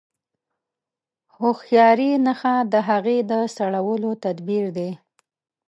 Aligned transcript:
د 0.03 0.03
هوښياري 1.37 2.11
نښه 2.25 2.55
د 2.71 2.75
هغې 2.89 3.17
د 3.29 3.31
سړولو 3.55 4.11
تدبير 4.23 4.65
دی. 4.77 4.91